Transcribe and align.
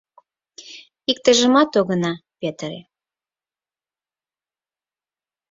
Иктыжымат 1.11 1.71
огына 1.79 2.13
петыре... 2.39 2.81